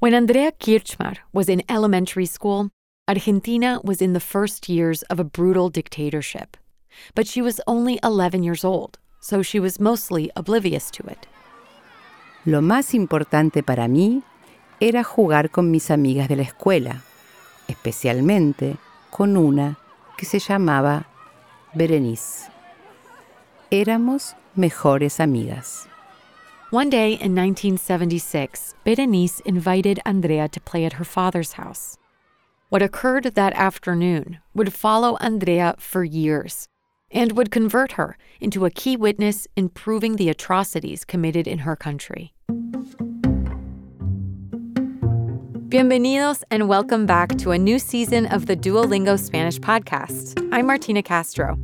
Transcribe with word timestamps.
When 0.00 0.14
Andrea 0.14 0.50
Krichmar 0.52 1.18
was 1.30 1.50
in 1.50 1.62
elementary 1.68 2.24
school, 2.24 2.70
Argentina 3.06 3.78
was 3.84 4.00
in 4.00 4.14
the 4.14 4.18
first 4.34 4.66
years 4.66 5.02
of 5.10 5.20
a 5.20 5.24
brutal 5.24 5.68
dictatorship. 5.68 6.56
But 7.14 7.26
she 7.26 7.42
was 7.42 7.60
only 7.66 8.00
11 8.02 8.42
years 8.42 8.64
old, 8.64 8.98
so 9.20 9.42
she 9.42 9.60
was 9.60 9.78
mostly 9.78 10.30
oblivious 10.34 10.90
to 10.92 11.02
it. 11.06 11.26
Lo 12.46 12.62
más 12.62 12.94
importante 12.94 13.62
para 13.62 13.88
mí 13.88 14.22
era 14.80 15.04
jugar 15.04 15.50
con 15.50 15.70
mis 15.70 15.90
amigas 15.90 16.28
de 16.28 16.36
la 16.36 16.44
escuela, 16.44 17.02
especialmente 17.68 18.78
con 19.10 19.36
una 19.36 19.76
que 20.16 20.24
se 20.24 20.38
llamaba 20.38 21.08
Berenice. 21.74 22.48
Éramos 23.70 24.34
mejores 24.54 25.20
amigas. 25.20 25.89
One 26.70 26.88
day 26.88 27.14
in 27.14 27.34
1976, 27.34 28.76
Berenice 28.84 29.40
invited 29.40 29.98
Andrea 30.06 30.48
to 30.50 30.60
play 30.60 30.84
at 30.84 30.92
her 30.92 31.04
father's 31.04 31.54
house. 31.54 31.98
What 32.68 32.80
occurred 32.80 33.24
that 33.24 33.52
afternoon 33.54 34.38
would 34.54 34.72
follow 34.72 35.16
Andrea 35.16 35.74
for 35.80 36.04
years 36.04 36.68
and 37.10 37.32
would 37.32 37.50
convert 37.50 37.92
her 37.92 38.16
into 38.40 38.66
a 38.66 38.70
key 38.70 38.96
witness 38.96 39.48
in 39.56 39.70
proving 39.70 40.14
the 40.14 40.28
atrocities 40.28 41.04
committed 41.04 41.48
in 41.48 41.58
her 41.58 41.74
country. 41.74 42.34
Bienvenidos 45.70 46.44
and 46.52 46.68
welcome 46.68 47.04
back 47.04 47.36
to 47.38 47.50
a 47.50 47.58
new 47.58 47.80
season 47.80 48.26
of 48.26 48.46
the 48.46 48.54
Duolingo 48.54 49.18
Spanish 49.18 49.58
podcast. 49.58 50.48
I'm 50.52 50.68
Martina 50.68 51.02
Castro. 51.02 51.58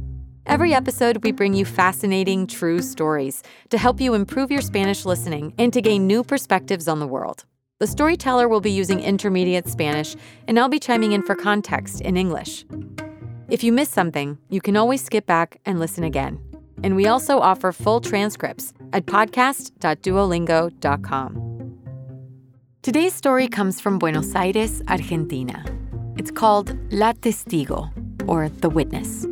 Every 0.47 0.73
episode, 0.73 1.25
we 1.25 1.33
bring 1.33 1.55
you 1.55 1.65
fascinating, 1.65 2.47
true 2.47 2.81
stories 2.81 3.43
to 3.71 3.79
help 3.79 4.01
you 4.01 4.15
improve 4.15 4.49
your 4.49 4.61
Spanish 4.61 5.05
listening 5.05 5.53
and 5.59 5.73
to 5.73 5.83
gain 5.83 6.07
new 6.07 6.23
perspectives 6.23 6.87
on 6.87 7.01
the 7.01 7.07
world. 7.07 7.45
The 7.81 7.89
storyteller 7.89 8.49
will 8.49 8.61
be 8.61 8.71
using 8.71 9.01
intermediate 9.01 9.69
Spanish, 9.69 10.15
and 10.47 10.57
I'll 10.57 10.69
be 10.69 10.79
chiming 10.79 11.11
in 11.11 11.23
for 11.23 11.35
context 11.35 12.01
in 12.01 12.17
English. 12.17 12.65
If 13.49 13.65
you 13.65 13.73
miss 13.73 13.89
something, 13.89 14.39
you 14.49 14.61
can 14.61 14.77
always 14.77 15.05
skip 15.05 15.27
back 15.27 15.61
and 15.67 15.81
listen 15.81 16.05
again. 16.05 16.39
And 16.85 16.95
we 16.95 17.09
also 17.09 17.41
offer 17.41 17.73
full 17.73 18.01
transcripts 18.01 18.73
at 18.93 19.07
podcast.duolingo.com. 19.07 21.43
Today's 22.83 23.15
story 23.15 23.49
comes 23.49 23.81
from 23.81 23.99
Buenos 23.99 24.33
Aires, 24.37 24.81
Argentina. 24.87 25.65
It's 26.17 26.31
called 26.31 26.77
La 26.93 27.15
Testigo, 27.15 27.91
or 28.29 28.49
The 28.49 28.71
Witness, 28.71 29.27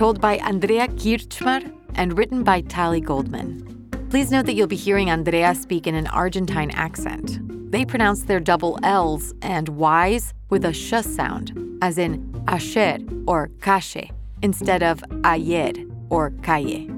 told 0.00 0.18
by 0.18 0.38
Andrea 0.38 0.88
Krichmar 0.88 1.60
and 1.94 2.16
written 2.16 2.42
by 2.42 2.62
Tali 2.62 3.02
Goldman. 3.02 3.60
Please 4.08 4.30
note 4.30 4.46
that 4.46 4.54
you'll 4.54 4.66
be 4.66 4.74
hearing 4.74 5.10
Andrea 5.10 5.54
speak 5.54 5.86
in 5.86 5.94
an 5.94 6.06
Argentine 6.06 6.70
accent. 6.70 7.38
They 7.70 7.84
pronounce 7.84 8.22
their 8.22 8.40
double 8.40 8.78
L's 8.82 9.34
and 9.42 9.68
Y's 9.68 10.32
with 10.48 10.64
a 10.64 10.72
sh 10.72 10.94
sound, 11.04 11.52
as 11.82 11.98
in 11.98 12.16
ayer 12.48 12.96
or 13.26 13.50
calle, 13.60 14.10
instead 14.40 14.82
of 14.82 15.04
ayer 15.22 15.74
or 16.08 16.30
calle. 16.42 16.88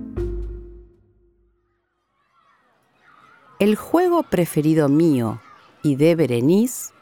El 3.61 3.75
juego 3.75 4.23
preferido 4.23 4.89
mío 4.89 5.41
y 5.83 5.97
de 5.97 6.15
Berenice 6.15 6.93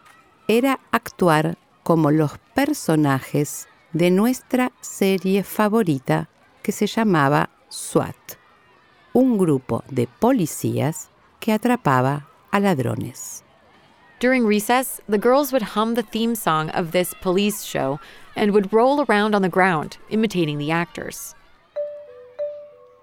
era 0.49 0.81
actuar 0.93 1.59
como 1.83 2.11
los 2.11 2.39
personajes 2.55 3.67
de 3.93 4.11
nuestra 4.11 4.73
serie 4.81 5.43
favorita 5.43 6.29
que 6.63 6.73
se 6.73 6.87
llamaba 6.87 7.51
SWAT, 7.69 8.37
un 9.13 9.39
grupo 9.39 9.83
de 9.91 10.07
policías 10.07 11.11
que 11.41 11.53
atrapaba 11.53 12.29
a 12.51 12.61
ladrones. 12.61 13.43
During 14.21 14.47
recess, 14.47 15.01
the 15.09 15.19
girls 15.19 15.51
would 15.51 15.63
hum 15.75 15.95
the 15.95 16.03
theme 16.03 16.35
song 16.35 16.69
of 16.71 16.93
this 16.93 17.15
police 17.23 17.65
show 17.65 17.99
and 18.37 18.53
would 18.53 18.73
roll 18.73 19.03
around 19.09 19.35
on 19.35 19.41
the 19.43 19.49
ground, 19.49 19.97
imitating 20.11 20.59
the 20.59 20.71
actors. 20.71 21.35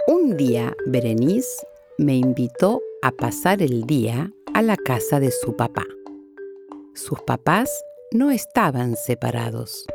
Un 0.08 0.38
día, 0.38 0.74
Berenice 0.86 1.66
me 1.98 2.18
invitó 2.18 2.82
a 3.02 3.12
pasar 3.12 3.62
el 3.62 3.88
día 3.88 4.32
a 4.54 4.62
la 4.62 4.78
casa 4.78 5.20
de 5.20 5.32
su 5.32 5.56
papá. 5.56 5.84
Sus 6.94 7.20
papás 7.24 7.70
no 8.14 8.32
estaban 8.32 8.96
separados, 8.96 9.86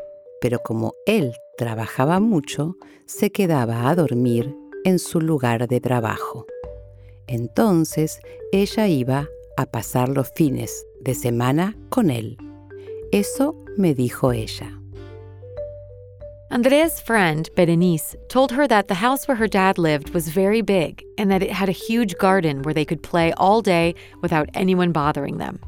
pero 0.43 0.59
como 0.59 0.95
él 1.07 1.33
trabajaba 1.57 2.19
mucho, 2.19 2.75
se 3.07 3.31
quedaba 3.31 3.89
a 3.89 3.95
dormir 3.95 4.55
en 4.85 4.99
su 4.99 5.21
lugar 5.21 5.69
de 5.69 5.81
trabajo. 5.81 6.47
Entonces 7.29 8.19
ella 8.51 8.89
iba 8.89 9.29
a 9.57 9.67
pasar 9.67 10.09
los 10.09 10.29
fines 10.35 10.85
de 11.01 11.15
semana 11.15 11.77
con 11.91 12.11
él. 12.11 12.37
Eso 13.13 13.55
me 13.77 13.95
dijo 13.95 14.33
ella. 14.33 14.77
Andrea's 16.51 17.01
friend, 17.01 17.49
Berenice, 17.55 18.17
told 18.29 18.51
her 18.51 18.67
that 18.67 18.89
the 18.89 18.95
house 18.95 19.29
where 19.29 19.37
her 19.37 19.49
dad 19.49 19.79
lived 19.79 20.13
was 20.13 20.29
very 20.29 20.61
big 20.61 21.03
and 21.17 21.31
that 21.31 21.43
it 21.43 21.53
had 21.53 21.69
a 21.69 21.73
huge 21.73 22.17
garden 22.19 22.63
where 22.63 22.75
they 22.75 22.85
could 22.85 23.03
play 23.03 23.33
all 23.39 23.63
day 23.63 23.95
without 24.21 24.49
anyone 24.55 24.91
bothering 24.91 25.39
them. 25.39 25.61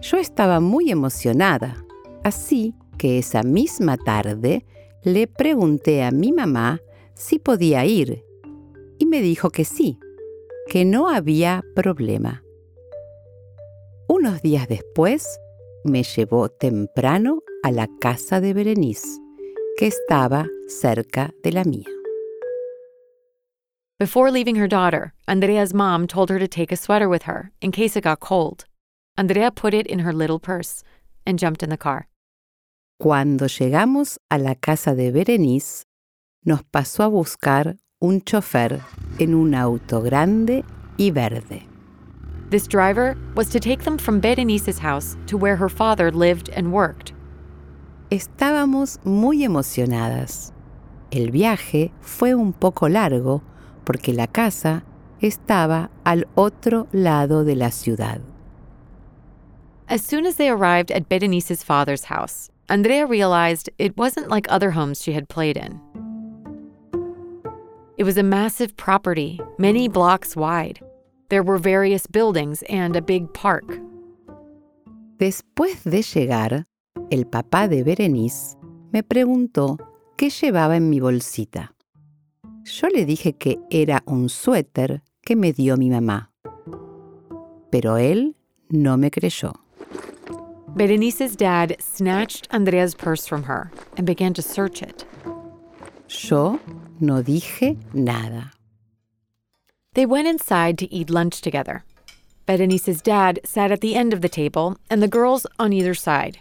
Yo 0.00 0.18
estaba 0.18 0.58
muy 0.58 0.90
emocionada, 0.90 1.76
así 2.24 2.74
que 3.02 3.18
esa 3.18 3.42
misma 3.42 3.96
tarde 3.96 4.64
le 5.02 5.26
pregunté 5.26 6.04
a 6.04 6.12
mi 6.12 6.30
mamá 6.30 6.80
si 7.14 7.40
podía 7.40 7.84
ir 7.84 8.24
y 8.96 9.06
me 9.06 9.20
dijo 9.20 9.50
que 9.50 9.64
sí, 9.64 9.98
que 10.68 10.84
no 10.84 11.08
había 11.08 11.64
problema. 11.74 12.44
Unos 14.06 14.40
días 14.40 14.68
después 14.68 15.40
me 15.82 16.04
llevó 16.04 16.48
temprano 16.48 17.40
a 17.64 17.72
la 17.72 17.88
casa 18.00 18.40
de 18.40 18.54
Berenice 18.54 19.18
que 19.76 19.88
estaba 19.88 20.46
cerca 20.68 21.34
de 21.42 21.50
la 21.50 21.64
mía. 21.64 21.88
Before 23.98 24.30
leaving 24.30 24.54
her 24.54 24.68
daughter, 24.68 25.12
Andrea's 25.26 25.74
mom 25.74 26.06
told 26.06 26.30
her 26.30 26.38
to 26.38 26.46
take 26.46 26.70
a 26.70 26.76
sweater 26.76 27.08
with 27.08 27.24
her 27.24 27.50
in 27.60 27.72
case 27.72 27.96
it 27.96 28.04
got 28.04 28.20
cold. 28.20 28.66
Andrea 29.18 29.50
put 29.50 29.74
it 29.74 29.88
in 29.88 29.98
her 30.04 30.12
little 30.12 30.38
purse 30.38 30.84
and 31.26 31.36
jumped 31.36 31.64
in 31.64 31.70
the 31.70 31.76
car. 31.76 32.06
Cuando 33.02 33.48
llegamos 33.48 34.20
a 34.30 34.38
la 34.38 34.54
casa 34.54 34.94
de 34.94 35.10
Berenice, 35.10 35.86
nos 36.44 36.62
pasó 36.62 37.02
a 37.02 37.08
buscar 37.08 37.76
un 37.98 38.20
chofer 38.20 38.78
en 39.18 39.34
un 39.34 39.56
auto 39.56 40.02
grande 40.02 40.64
y 40.96 41.10
verde. 41.10 41.66
This 42.50 42.68
driver 42.68 43.16
was 43.34 43.48
to 43.48 43.58
take 43.58 43.82
them 43.82 43.98
from 43.98 44.20
Berenice's 44.20 44.78
house 44.78 45.16
to 45.26 45.36
where 45.36 45.56
her 45.56 45.68
father 45.68 46.12
lived 46.12 46.48
and 46.56 46.72
worked. 46.72 47.12
Estábamos 48.10 49.00
muy 49.02 49.42
emocionadas. 49.42 50.52
El 51.10 51.32
viaje 51.32 51.90
fue 52.02 52.36
un 52.36 52.52
poco 52.52 52.88
largo 52.88 53.42
porque 53.82 54.12
la 54.12 54.28
casa 54.28 54.84
estaba 55.20 55.90
al 56.04 56.28
otro 56.36 56.86
lado 56.92 57.42
de 57.42 57.56
la 57.56 57.72
ciudad. 57.72 58.20
As 59.88 60.02
soon 60.02 60.24
as 60.24 60.36
they 60.36 60.48
arrived 60.48 60.92
at 60.92 61.08
Berenice's 61.08 61.64
father's 61.64 62.04
house, 62.04 62.51
Andrea 62.72 63.04
realized 63.04 63.68
it 63.76 63.94
wasn't 63.98 64.30
like 64.30 64.46
other 64.48 64.70
homes 64.70 65.02
she 65.02 65.12
had 65.12 65.28
played 65.28 65.58
in. 65.58 65.78
It 67.98 68.04
was 68.04 68.16
a 68.16 68.22
massive 68.22 68.74
property, 68.78 69.38
many 69.58 69.88
blocks 69.88 70.34
wide. 70.34 70.80
There 71.28 71.42
were 71.42 71.58
various 71.58 72.06
buildings 72.06 72.62
and 72.70 72.96
a 72.96 73.02
big 73.02 73.30
park. 73.34 73.78
Después 75.18 75.84
de 75.84 76.00
llegar, 76.00 76.64
el 77.10 77.26
papá 77.26 77.68
de 77.68 77.82
Berenice 77.82 78.56
me 78.90 79.02
preguntó 79.02 79.76
qué 80.16 80.30
llevaba 80.30 80.74
en 80.74 80.88
mi 80.88 80.98
bolsita. 80.98 81.74
Yo 82.64 82.88
le 82.88 83.04
dije 83.04 83.34
que 83.34 83.58
era 83.70 84.02
un 84.06 84.30
suéter 84.30 85.02
que 85.20 85.36
me 85.36 85.52
dio 85.52 85.76
mi 85.76 85.90
mamá. 85.90 86.30
Pero 87.70 87.98
él 87.98 88.34
no 88.70 88.96
me 88.96 89.10
creyó. 89.10 89.61
Berenice's 90.74 91.36
dad 91.36 91.76
snatched 91.78 92.48
Andrea's 92.50 92.94
purse 92.94 93.26
from 93.26 93.42
her 93.42 93.70
and 93.98 94.06
began 94.06 94.32
to 94.32 94.40
search 94.40 94.82
it. 94.82 95.04
Yo 96.08 96.60
no 96.98 97.22
dije 97.22 97.76
nada. 97.92 98.52
They 99.92 100.06
went 100.06 100.28
inside 100.28 100.78
to 100.78 100.92
eat 100.92 101.10
lunch 101.10 101.42
together. 101.42 101.84
Berenice's 102.46 103.02
dad 103.02 103.40
sat 103.44 103.70
at 103.70 103.82
the 103.82 103.94
end 103.94 104.14
of 104.14 104.22
the 104.22 104.30
table 104.30 104.78
and 104.88 105.02
the 105.02 105.08
girls 105.08 105.46
on 105.58 105.74
either 105.74 105.94
side. 105.94 106.38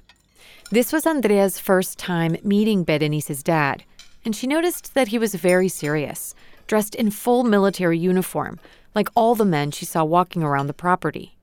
This 0.72 0.94
was 0.94 1.06
Andrea's 1.06 1.60
first 1.60 2.00
time 2.00 2.38
meeting 2.42 2.86
Berenice's 2.86 3.44
dad, 3.44 3.84
and 4.24 4.34
she 4.34 4.48
noticed 4.48 4.94
that 4.94 5.10
he 5.10 5.18
was 5.18 5.36
very 5.36 5.68
serious, 5.68 6.34
dressed 6.68 6.96
in 6.96 7.12
full 7.12 7.44
military 7.44 7.98
uniform, 7.98 8.60
like 8.96 9.10
all 9.14 9.36
the 9.36 9.44
men 9.44 9.72
she 9.72 9.86
saw 9.86 10.06
walking 10.06 10.42
around 10.42 10.68
the 10.68 10.74
property. 10.74 11.38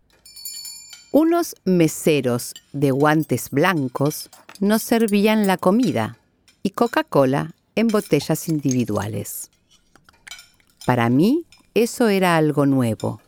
Unos 1.10 1.56
meseros 1.64 2.52
de 2.72 2.90
guantes 2.90 3.48
blancos 3.50 4.28
nos 4.60 4.82
servían 4.82 5.46
la 5.46 5.56
comida 5.56 6.18
y 6.62 6.70
Coca-Cola 6.70 7.54
en 7.76 7.88
botellas 7.88 8.48
individuales. 8.48 9.50
Para 10.84 11.08
mí 11.08 11.46
eso 11.72 12.08
era 12.08 12.36
algo 12.36 12.66
nuevo. 12.66 13.22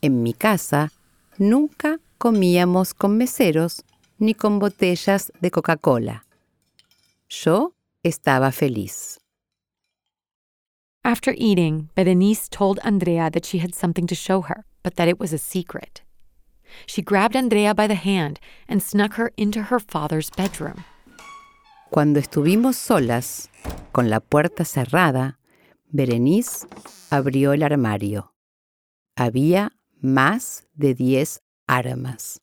En 0.00 0.24
mi 0.24 0.34
casa 0.34 0.90
nunca 1.38 2.00
comíamos 2.18 2.92
con 2.92 3.16
meseros 3.16 3.84
ni 4.18 4.34
con 4.34 4.58
botellas 4.58 5.32
de 5.40 5.50
Coca-Cola. 5.52 6.24
Yo 7.28 7.72
estaba 8.02 8.50
feliz. 8.50 9.20
After 11.04 11.34
eating, 11.36 11.88
Berenice 11.94 12.48
told 12.48 12.80
Andrea 12.82 13.30
that 13.30 13.44
she 13.44 13.58
had 13.58 13.74
something 13.74 14.06
to 14.06 14.14
show 14.14 14.42
her, 14.42 14.64
but 14.82 14.94
that 14.96 15.08
it 15.08 15.20
was 15.20 15.32
a 15.32 15.38
secret. 15.38 16.02
She 16.86 17.02
grabbed 17.02 17.36
Andrea 17.36 17.74
by 17.74 17.86
the 17.86 17.94
hand 17.94 18.40
and 18.68 18.82
snuck 18.82 19.14
her 19.14 19.32
into 19.36 19.64
her 19.64 19.78
father's 19.78 20.30
bedroom. 20.30 20.84
Cuando 21.90 22.20
estuvimos 22.20 22.76
solas, 22.76 23.50
con 23.92 24.08
la 24.08 24.20
puerta 24.20 24.64
cerrada, 24.64 25.38
Berenice 25.92 26.66
abrió 27.10 27.52
el 27.52 27.62
armario. 27.62 28.32
Había 29.16 29.72
más 30.00 30.64
de 30.74 30.94
diez 30.94 31.40
armas. 31.68 32.40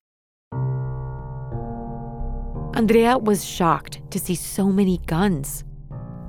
Andrea 2.75 3.17
was 3.17 3.43
shocked 3.43 4.01
to 4.11 4.19
see 4.19 4.35
so 4.35 4.71
many 4.71 4.99
guns. 5.07 5.63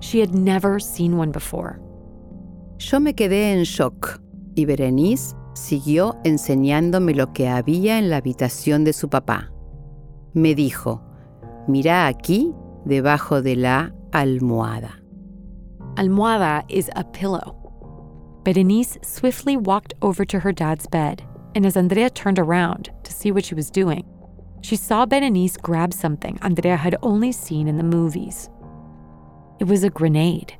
She 0.00 0.20
had 0.20 0.34
never 0.34 0.80
seen 0.80 1.18
one 1.18 1.30
before. 1.30 1.78
Yo 2.78 2.98
me 2.98 3.12
quedé 3.12 3.52
en 3.52 3.64
shock 3.64 4.18
y 4.56 4.64
Berenice 4.64 5.34
siguió 5.54 6.16
enseñándome 6.24 7.14
lo 7.14 7.32
que 7.32 7.48
había 7.48 7.98
en 7.98 8.10
la 8.10 8.18
habitación 8.18 8.84
de 8.84 8.92
su 8.92 9.08
papá. 9.08 9.50
Me 10.32 10.54
dijo, 10.54 11.02
mira 11.66 12.06
aquí 12.06 12.54
debajo 12.84 13.42
de 13.42 13.56
la 13.56 13.94
almohada. 14.12 15.02
Almohada 15.96 16.64
is 16.68 16.88
a 16.94 17.04
pillow. 17.04 17.56
Berenice 18.44 18.98
swiftly 19.02 19.56
walked 19.56 19.94
over 20.00 20.24
to 20.24 20.40
her 20.40 20.52
dad's 20.52 20.86
bed, 20.86 21.22
and 21.54 21.66
as 21.66 21.76
Andrea 21.76 22.08
turned 22.08 22.38
around 22.38 22.90
to 23.02 23.12
see 23.12 23.30
what 23.30 23.44
she 23.44 23.54
was 23.54 23.70
doing, 23.70 24.04
she 24.62 24.76
saw 24.76 25.04
Berenice 25.04 25.56
grab 25.56 25.92
something 25.92 26.38
Andrea 26.42 26.76
had 26.76 26.96
only 27.02 27.32
seen 27.32 27.66
in 27.68 27.76
the 27.76 27.82
movies. 27.82 28.48
It 29.58 29.66
was 29.66 29.84
a 29.84 29.90
grenade. 29.90 30.54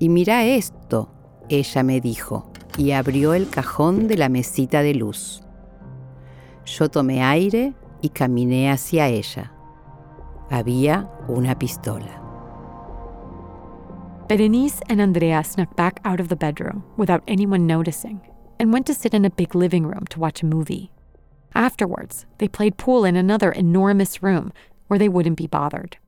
Y 0.00 0.08
mira 0.08 0.44
esto, 0.44 1.08
ella 1.48 1.82
me 1.82 2.00
dijo, 2.00 2.53
y 2.76 2.92
abrió 2.92 3.34
el 3.34 3.48
cajón 3.48 4.08
de 4.08 4.16
la 4.16 4.28
mesita 4.28 4.82
de 4.82 4.94
luz. 4.94 5.42
Yo 6.64 6.88
tomé 6.88 7.22
aire 7.22 7.74
y 8.00 8.08
caminé 8.08 8.70
hacia 8.70 9.08
ella. 9.08 9.52
Había 10.50 11.10
una 11.28 11.58
pistola. 11.58 12.20
Berenice 14.28 14.80
and 14.88 15.00
Andrea 15.00 15.42
snuck 15.44 15.76
back 15.76 16.00
out 16.04 16.20
of 16.20 16.28
the 16.28 16.36
bedroom 16.36 16.82
without 16.96 17.22
anyone 17.28 17.66
noticing 17.66 18.20
and 18.58 18.72
went 18.72 18.86
to 18.86 18.94
sit 18.94 19.12
in 19.12 19.24
a 19.24 19.30
big 19.30 19.54
living 19.54 19.86
room 19.86 20.06
to 20.10 20.18
watch 20.18 20.42
a 20.42 20.46
movie. 20.46 20.90
Afterwards, 21.54 22.26
they 22.38 22.48
played 22.48 22.76
pool 22.76 23.04
in 23.04 23.16
another 23.16 23.52
enormous 23.52 24.22
room 24.22 24.52
where 24.88 24.98
they 24.98 25.08
wouldn't 25.08 25.36
be 25.36 25.46
bothered. 25.46 25.98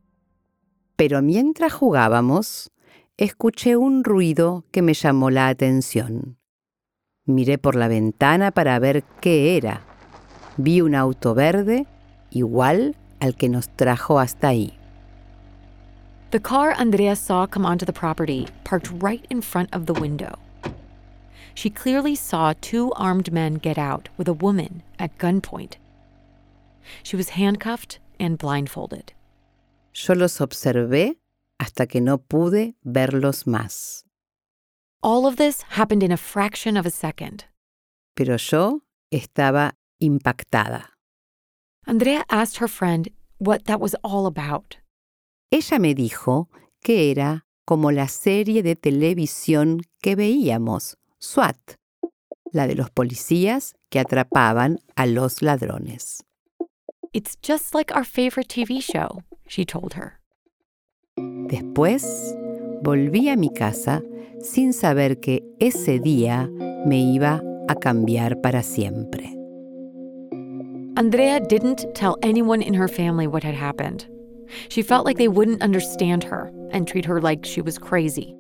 Pero 0.97 1.21
mientras 1.21 1.75
jugábamos, 1.75 2.71
escuché 3.19 3.77
un 3.77 4.03
ruido 4.03 4.65
que 4.73 4.81
me 4.83 4.95
llamó 4.95 5.31
la 5.31 5.49
atención. 5.49 6.37
Miré 7.27 7.59
por 7.59 7.75
la 7.75 7.89
ventana 7.89 8.51
para 8.51 8.79
ver 8.79 9.03
qué 9.21 9.57
era. 9.57 9.83
Vi 10.57 10.81
un 10.81 10.95
auto 10.95 11.35
verde 11.35 11.87
igual 12.31 12.95
al 13.21 13.35
que 13.35 13.49
nos 13.49 13.69
trajo 13.69 14.19
hasta 14.19 14.49
ahí. 14.49 14.73
The 16.31 16.41
car 16.41 16.73
Andrea 16.73 17.15
saw 17.15 17.47
come 17.47 17.65
onto 17.65 17.85
the 17.85 17.93
property 17.93 18.47
parked 18.65 18.91
right 19.03 19.25
in 19.31 19.43
front 19.43 19.75
of 19.75 19.87
the 19.87 19.93
window. 19.93 20.39
She 21.55 21.71
clearly 21.71 22.15
saw 22.15 22.53
two 22.61 22.93
armed 22.97 23.33
men 23.33 23.55
get 23.55 23.79
out 23.79 24.09
with 24.17 24.29
a 24.29 24.33
woman 24.33 24.83
at 24.99 25.17
gunpoint. 25.19 25.77
She 27.03 27.17
was 27.17 27.31
handcuffed 27.31 27.99
and 28.21 28.39
blindfolded. 28.39 29.13
Yo 29.95 30.15
los 30.15 30.41
observé 30.41 31.17
hasta 31.59 31.87
que 31.87 32.01
no 32.01 32.19
pude 32.19 32.75
verlos 32.85 33.47
más. 33.47 34.06
All 35.03 35.27
of 35.27 35.37
this 35.37 35.63
happened 35.77 36.03
in 36.03 36.11
a 36.11 36.17
fraction 36.17 36.77
of 36.77 36.87
a 36.87 36.91
second. 36.91 37.45
Pero 38.15 38.37
yo 38.39 38.83
estaba 39.13 39.73
impactada. 40.03 40.91
Andrea 41.87 42.25
asked 42.29 42.57
her 42.59 42.69
friend 42.69 43.09
what 43.39 43.67
that 43.67 43.81
was 43.81 43.95
all 44.03 44.27
about. 44.27 44.79
Ella 45.53 45.79
me 45.79 45.95
dijo 45.95 46.49
que 46.83 47.11
era 47.11 47.45
como 47.65 47.91
la 47.91 48.09
serie 48.09 48.63
de 48.63 48.75
televisión 48.75 49.83
que 50.03 50.17
veíamos, 50.17 50.97
SWAT, 51.21 51.77
la 52.53 52.67
de 52.67 52.75
los 52.75 52.91
policías 52.91 53.75
que 53.91 54.01
atrapaban 54.01 54.79
a 54.97 55.07
los 55.07 55.43
ladrones. 55.43 56.23
It's 57.13 57.37
just 57.41 57.75
like 57.75 57.95
our 57.95 58.05
favorite 58.05 58.49
TV 58.49 58.81
show, 58.83 59.23
she 59.47 59.65
told 59.65 59.95
her. 59.95 60.21
Después 61.17 62.35
volví 62.87 63.29
a 63.29 63.37
mi 63.37 63.51
casa 63.51 64.01
sin 64.41 64.73
saber 64.73 65.19
que 65.19 65.43
ese 65.59 65.99
día 65.99 66.49
me 66.87 67.01
iba 67.01 67.43
a 67.67 67.75
cambiar 67.75 68.41
para 68.41 68.63
siempre. 68.63 69.25
Andrea 70.97 71.41
didn't 71.41 71.85
tell 71.95 72.17
anyone 72.23 72.63
in 72.63 72.75
her 72.75 72.87
family 72.87 73.27
what 73.27 73.43
had 73.43 73.57
happened. 73.57 74.07
She 74.69 74.83
felt 74.83 75.05
like 75.05 75.19
they 75.19 75.27
wouldn't 75.27 75.63
understand 75.63 76.23
her 76.23 76.53
and 76.71 76.87
treat 76.87 77.05
her 77.05 77.21
like 77.21 77.45
she 77.45 77.61
was 77.61 77.77
crazy. 77.77 78.37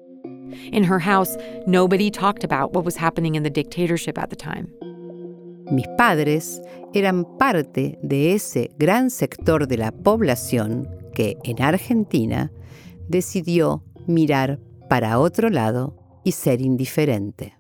In 0.70 0.84
her 0.84 1.00
house, 1.00 1.36
nobody 1.66 2.08
talked 2.08 2.44
about 2.44 2.72
what 2.72 2.84
was 2.84 2.94
happening 2.94 3.34
in 3.34 3.42
the 3.42 3.50
dictatorship 3.50 4.16
at 4.16 4.30
the 4.30 4.36
time. 4.36 4.72
Mis 5.72 5.88
padres 5.98 6.60
eran 6.94 7.24
parte 7.36 7.98
de 8.00 8.32
ese 8.34 8.68
gran 8.78 9.10
sector 9.10 9.66
de 9.66 9.76
la 9.76 9.90
población 9.90 10.86
que 11.16 11.36
en 11.42 11.60
Argentina 11.60 12.52
decidió 13.10 13.82
mirar 14.08 14.58
para 14.88 15.18
otro 15.18 15.50
lado 15.50 15.96
y 16.24 16.32
ser 16.32 16.60
indiferente. 16.60 17.54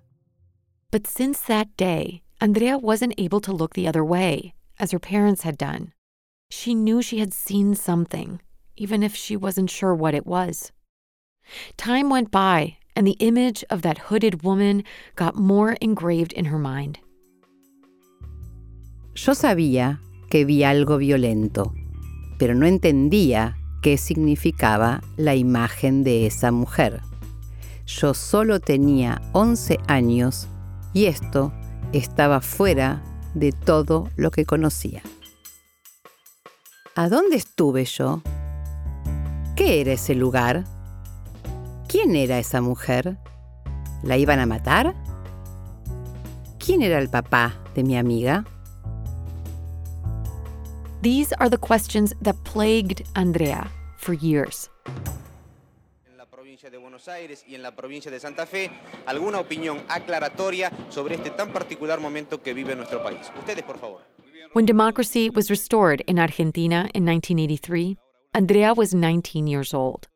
But 0.90 1.06
since 1.06 1.40
that 1.46 1.68
day, 1.76 2.22
Andrea 2.40 2.78
wasn't 2.78 3.14
able 3.18 3.40
to 3.40 3.52
look 3.52 3.74
the 3.74 3.88
other 3.88 4.04
way, 4.04 4.54
as 4.78 4.92
her 4.92 4.98
parents 4.98 5.42
had 5.42 5.56
done. 5.56 5.92
She 6.50 6.74
knew 6.74 7.02
she 7.02 7.18
had 7.18 7.32
seen 7.32 7.74
something, 7.74 8.40
even 8.76 9.02
if 9.02 9.14
she 9.14 9.36
wasn't 9.36 9.70
sure 9.70 9.94
what 9.94 10.14
it 10.14 10.26
was. 10.26 10.70
Time 11.76 12.10
went 12.10 12.30
by, 12.30 12.76
and 12.94 13.06
the 13.06 13.16
image 13.20 13.64
of 13.70 13.82
that 13.82 13.98
hooded 14.08 14.42
woman 14.42 14.84
got 15.16 15.36
more 15.36 15.76
engraved 15.80 16.32
in 16.32 16.46
her 16.46 16.58
mind. 16.58 16.98
Yo 19.14 19.32
sabía 19.32 20.00
que 20.30 20.44
vi 20.44 20.62
algo 20.62 20.98
violento, 20.98 21.72
pero 22.38 22.54
no 22.54 22.66
entendía 22.66 23.56
qué 23.82 23.98
significaba 23.98 25.02
la 25.16 25.34
imagen 25.34 26.04
de 26.04 26.26
esa 26.26 26.50
mujer. 26.50 27.02
Yo 27.86 28.14
solo 28.14 28.60
tenía 28.60 29.22
11 29.32 29.78
años 29.86 30.48
y 30.92 31.06
esto 31.06 31.52
estaba 31.92 32.40
fuera 32.40 33.02
de 33.34 33.52
todo 33.52 34.10
lo 34.16 34.30
que 34.30 34.44
conocía. 34.44 35.02
¿A 36.94 37.08
dónde 37.08 37.36
estuve 37.36 37.84
yo? 37.84 38.22
¿Qué 39.54 39.80
era 39.80 39.92
ese 39.92 40.14
lugar? 40.14 40.64
¿Quién 41.88 42.16
era 42.16 42.38
esa 42.38 42.60
mujer? 42.60 43.18
¿La 44.02 44.16
iban 44.16 44.40
a 44.40 44.46
matar? 44.46 44.94
¿Quién 46.58 46.82
era 46.82 46.98
el 46.98 47.08
papá 47.08 47.54
de 47.74 47.84
mi 47.84 47.96
amiga? 47.96 48.44
These 51.02 51.34
are 51.34 51.50
the 51.50 51.58
questions 51.58 52.14
that 52.22 52.42
plagued 52.44 53.02
Andrea 53.14 53.70
for 53.98 54.14
years. 54.14 54.70
En 56.06 56.16
la 56.16 56.24
provincia 56.24 56.70
de 56.70 56.78
Buenos 56.78 57.06
Aires 57.06 57.44
y 57.46 57.54
en 57.54 57.62
la 57.62 57.76
provincia 57.76 58.10
de 58.10 58.18
Santa 58.18 58.46
Fe, 58.46 58.70
alguna 59.04 59.38
opinión 59.38 59.84
aclaratoria 59.88 60.72
sobre 60.88 61.16
este 61.16 61.30
tan 61.30 61.52
particular 61.52 62.00
momento 62.00 62.42
que 62.42 62.54
vive 62.54 62.74
nuestro 62.74 63.02
país. 63.02 63.30
Ustedes, 63.38 63.62
por 63.62 63.78
favor. 63.78 64.00
When 64.54 64.64
democracy 64.64 65.28
was 65.28 65.50
restored 65.50 66.02
in 66.06 66.18
Argentina 66.18 66.88
in 66.94 67.04
1983, 67.04 67.98
Andrea 68.32 68.72
was 68.72 68.94
19 68.94 69.46
years 69.46 69.74
old. 69.74 70.08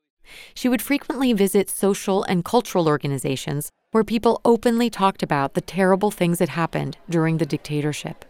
She 0.55 0.71
would 0.71 0.81
frequently 0.81 1.35
visit 1.35 1.69
social 1.69 2.25
and 2.25 2.43
cultural 2.43 2.89
organizations 2.89 3.71
where 3.91 4.05
people 4.05 4.41
openly 4.47 4.89
talked 4.89 5.23
about 5.23 5.53
the 5.53 5.61
terrible 5.61 6.11
things 6.11 6.39
that 6.39 6.49
happened 6.49 6.97
during 7.11 7.37
the 7.37 7.45
dictatorship. 7.45 8.25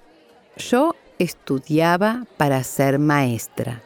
Yo 0.56 0.96
estudiaba 1.20 2.26
para 2.36 2.64
ser 2.64 2.98
maestra. 2.98 3.82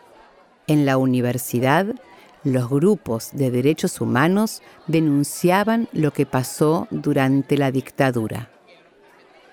En 0.66 0.86
la 0.86 0.96
universidad, 0.96 1.94
los 2.44 2.68
grupos 2.68 3.30
de 3.32 3.50
derechos 3.50 4.00
humanos 4.00 4.62
denunciaban 4.86 5.88
lo 5.92 6.12
que 6.12 6.26
pasó 6.26 6.86
durante 6.90 7.56
la 7.56 7.70
dictadura. 7.70 8.50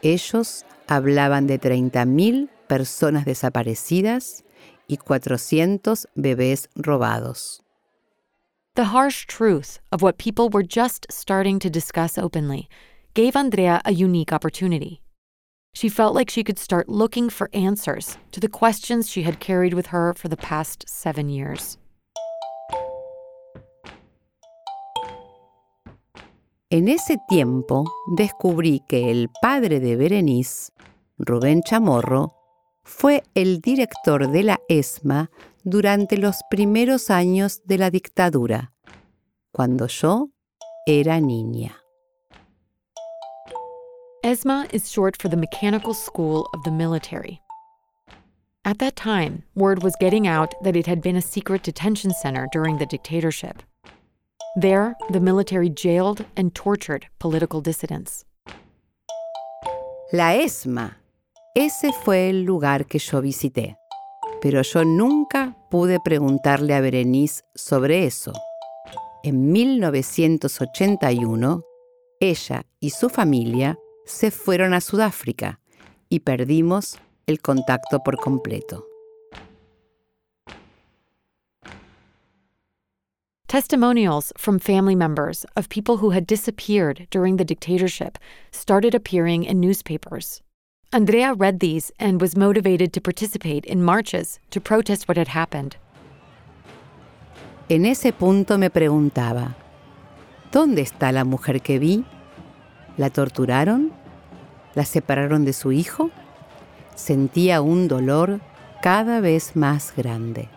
Ellos 0.03 0.65
hablaban 0.88 1.47
de 1.47 1.59
30.000 1.59 2.50
personas 2.67 3.25
desaparecidas 3.25 4.43
y 4.88 4.97
400 4.97 6.07
bebés 6.15 6.69
robados. 6.75 7.63
The 8.75 8.85
harsh 8.85 9.25
truth 9.25 9.79
of 9.91 10.01
what 10.01 10.17
people 10.17 10.50
were 10.50 10.63
just 10.63 11.05
starting 11.11 11.59
to 11.59 11.69
discuss 11.69 12.17
openly 12.17 12.69
gave 13.13 13.35
Andrea 13.35 13.81
a 13.83 13.91
unique 13.91 14.31
opportunity. 14.31 15.00
She 15.73 15.89
felt 15.89 16.13
like 16.13 16.29
she 16.29 16.43
could 16.43 16.59
start 16.59 16.89
looking 16.89 17.29
for 17.29 17.49
answers 17.53 18.17
to 18.31 18.39
the 18.39 18.49
questions 18.49 19.09
she 19.09 19.23
had 19.23 19.39
carried 19.39 19.73
with 19.73 19.87
her 19.87 20.13
for 20.13 20.27
the 20.27 20.37
past 20.37 20.87
seven 20.87 21.29
years. 21.29 21.77
En 26.69 26.87
ese 26.87 27.17
tiempo 27.27 27.83
descubrí 28.15 28.81
que 28.87 29.11
el 29.11 29.29
padre 29.41 29.81
de 29.81 29.97
Berenice, 29.97 30.71
Rubén 31.17 31.63
Chamorro, 31.63 32.33
fue 32.83 33.23
el 33.35 33.59
director 33.59 34.29
de 34.29 34.43
la 34.43 34.59
ESMA 34.69 35.29
durante 35.63 36.17
los 36.17 36.37
primeros 36.49 37.09
años 37.09 37.61
de 37.65 37.77
la 37.77 37.89
dictadura, 37.89 38.73
cuando 39.51 39.87
yo 39.87 40.29
era 40.85 41.19
niña. 41.19 41.80
ESMA 44.23 44.67
is 44.71 44.91
short 44.91 45.19
for 45.19 45.29
the 45.29 45.35
Mechanical 45.35 45.95
School 45.95 46.47
of 46.53 46.63
the 46.63 46.69
Military. 46.69 47.41
At 48.63 48.77
that 48.77 48.95
time, 48.95 49.41
word 49.55 49.81
was 49.81 49.95
getting 49.99 50.27
out 50.27 50.53
that 50.63 50.75
it 50.75 50.85
had 50.85 51.01
been 51.01 51.15
a 51.15 51.23
secret 51.23 51.63
detention 51.63 52.13
center 52.13 52.47
during 52.51 52.77
the 52.77 52.85
dictatorship. 52.85 53.63
There, 54.55 54.93
the 55.09 55.19
military 55.19 55.69
jailed 55.69 56.23
and 56.37 56.53
tortured 56.53 57.07
political 57.17 57.61
dissidents. 57.61 58.23
La 60.13 60.35
ESMA. 60.35 60.97
Ese 61.55 61.91
fue 62.03 62.29
el 62.29 62.45
lugar 62.45 62.85
que 62.85 62.99
yo 62.99 63.23
visité. 63.23 63.75
Pero 64.39 64.61
yo 64.61 64.83
nunca 64.83 65.55
pude 65.71 65.99
preguntarle 65.99 66.75
a 66.75 66.81
Berenice 66.81 67.41
sobre 67.55 68.05
eso. 68.05 68.33
En 69.23 69.51
1981, 69.51 71.63
ella 72.19 72.61
y 72.79 72.91
su 72.91 73.09
familia 73.09 73.79
se 74.11 74.29
fueron 74.29 74.73
a 74.73 74.81
Sudáfrica 74.81 75.59
y 76.09 76.19
perdimos 76.19 76.99
el 77.27 77.39
contacto 77.39 78.03
por 78.03 78.17
completo. 78.17 78.85
Testimonials 83.47 84.31
from 84.37 84.59
family 84.59 84.95
members 84.95 85.45
of 85.57 85.67
people 85.67 85.97
who 85.97 86.11
had 86.11 86.25
disappeared 86.25 87.07
during 87.09 87.35
the 87.35 87.43
dictatorship 87.43 88.17
started 88.51 88.95
appearing 88.95 89.43
in 89.43 89.59
newspapers. 89.59 90.41
Andrea 90.93 91.33
read 91.33 91.59
these 91.59 91.91
and 91.99 92.21
was 92.21 92.37
motivated 92.37 92.93
to 92.93 93.01
participate 93.01 93.65
in 93.65 93.83
marches 93.83 94.39
to 94.51 94.61
protest 94.61 95.07
what 95.07 95.17
had 95.17 95.29
happened. 95.29 95.75
En 97.69 97.85
ese 97.85 98.13
punto 98.13 98.57
me 98.57 98.69
preguntaba, 98.69 99.55
¿dónde 100.51 100.81
está 100.81 101.11
la 101.11 101.23
mujer 101.23 101.61
que 101.61 101.79
vi? 101.79 102.05
¿La 102.97 103.09
torturaron? 103.09 104.00
¿La 104.75 104.85
separaron 104.85 105.45
de 105.45 105.53
su 105.53 105.71
hijo? 105.71 106.11
Sentía 106.95 107.61
un 107.61 107.87
dolor 107.87 108.39
cada 108.81 109.21
vez 109.21 109.55
más 109.55 109.93
grande. 109.95 110.49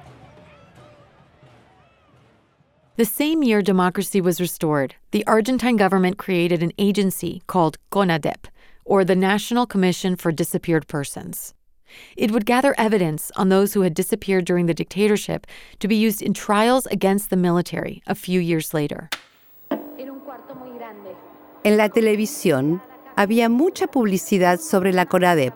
The 2.96 3.04
same 3.04 3.42
year 3.42 3.60
democracy 3.60 4.20
was 4.20 4.40
restored, 4.40 4.94
the 5.10 5.26
Argentine 5.26 5.76
government 5.76 6.16
created 6.16 6.62
an 6.62 6.72
agency 6.78 7.42
called 7.48 7.76
CONADEP, 7.90 8.46
or 8.84 9.04
the 9.04 9.16
National 9.16 9.66
Commission 9.66 10.14
for 10.14 10.30
Disappeared 10.30 10.86
Persons. 10.86 11.54
It 12.16 12.30
would 12.30 12.46
gather 12.46 12.72
evidence 12.78 13.32
on 13.36 13.48
those 13.48 13.74
who 13.74 13.82
had 13.82 13.94
disappeared 13.94 14.44
during 14.44 14.66
the 14.66 14.74
dictatorship 14.74 15.46
to 15.80 15.88
be 15.88 15.96
used 15.96 16.22
in 16.22 16.34
trials 16.34 16.86
against 16.86 17.30
the 17.30 17.36
military 17.36 18.00
a 18.06 18.14
few 18.14 18.38
years 18.38 18.72
later. 18.72 19.10
En 21.64 21.76
la 21.76 21.88
televisión 21.88 22.80
había 23.16 23.48
mucha 23.48 23.86
publicidad 23.86 24.58
sobre 24.60 24.92
la 24.92 25.06
CONADEP. 25.06 25.54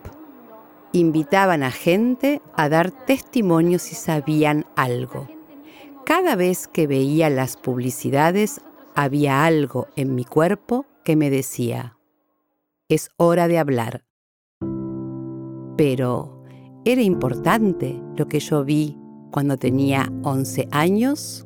Invitaban 0.91 1.63
a 1.63 1.71
gente 1.71 2.41
a 2.55 2.69
dar 2.69 2.91
testimonio 2.91 3.79
si 3.79 3.95
sabían 3.95 4.65
algo. 4.75 5.27
Cada 6.05 6.35
vez 6.35 6.67
que 6.67 6.87
veía 6.87 7.29
las 7.29 7.57
publicidades 7.57 8.61
había 8.95 9.45
algo 9.45 9.87
en 9.95 10.15
mi 10.15 10.25
cuerpo 10.25 10.85
que 11.03 11.15
me 11.15 11.29
decía, 11.29 11.97
es 12.87 13.09
hora 13.17 13.47
de 13.47 13.59
hablar. 13.59 14.03
Pero, 15.77 16.43
¿era 16.85 17.01
importante 17.01 18.01
lo 18.17 18.27
que 18.27 18.39
yo 18.39 18.65
vi 18.65 18.97
cuando 19.31 19.57
tenía 19.57 20.11
11 20.23 20.67
años? 20.71 21.45